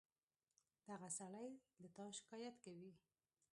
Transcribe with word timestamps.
دغه 0.87 1.09
سړى 1.19 1.47
له 1.81 1.87
تا 1.95 2.05
شکايت 2.17 2.55
کوي. 2.65 2.91